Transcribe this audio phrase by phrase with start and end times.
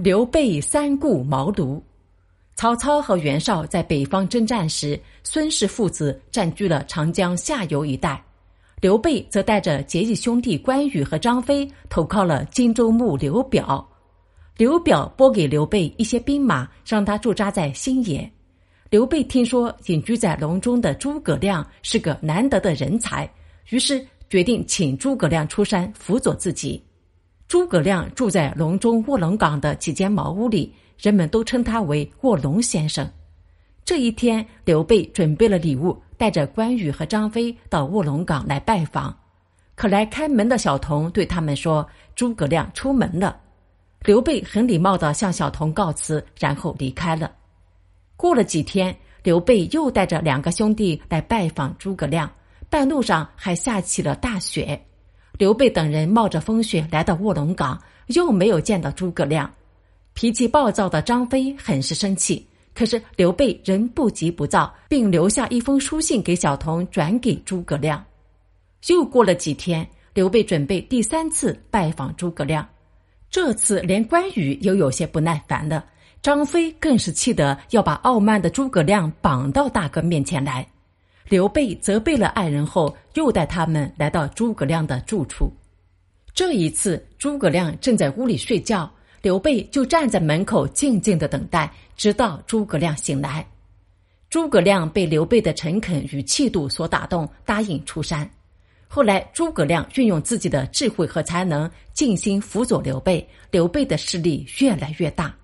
[0.00, 1.82] 刘备三顾茅庐。
[2.54, 8.22] 曹操和袁绍在北方征战时，孙氏父子占据了长江下游一带，
[8.80, 13.84] 刘备则带着结义兄弟关羽和张飞投靠了荆州牧刘表。
[14.56, 18.30] 刘表拨给刘备一些兵马，让他驻扎在新野。
[18.90, 23.28] 刘备听说隐居在隆中的诸葛亮是个难得的人才，
[23.70, 26.80] 于是决定请诸葛亮出山辅佐自己。
[27.48, 33.10] 诸葛亮住在隆中卧龙岗的几间茅屋里，人们都称他为卧龙先生。
[33.86, 39.18] 这一天，刘备准备了礼物，带着关羽和张飞到卧龙岗来拜访。
[39.74, 43.40] 可来开门的小童对他们说：“诸葛亮出门了。”
[44.04, 47.32] 刘备很礼貌地向小童告辞，然后离开了。
[48.14, 52.30] 过了几天，刘备又带着两个兄弟来拜访诸葛亮，
[52.68, 54.78] 半路上还下起了大雪。
[55.38, 59.48] 刘备等人冒着风雪来到卧龙岗，又没有见到诸葛亮。
[60.12, 68.04] 脾气暴躁的张飞很是生气，可是刘备仍不急不躁，并留下一封书信给小童转给诸葛亮。
[68.88, 72.68] 又过了几天，刘备准备第三次拜访诸葛亮，
[73.30, 75.84] 这次连关羽也有些不耐烦了，
[76.20, 80.66] 张飞更是气得要把傲慢的诸葛亮绑到大哥面前来。
[81.28, 85.52] 刘备责备了爱人后，又带他们来到诸葛亮的住处。
[86.32, 93.46] 这一次，诸葛亮正在屋里睡觉，刘备就站在门口静静的等待，直到诸葛亮醒来。
[94.30, 98.28] 诸葛亮被刘备的诚恳与气度所打动，答应出山。
[98.86, 105.34] 后来，诸葛亮运用自己的智慧和才能，尽心辅佐刘备，刘备的势力越来越大。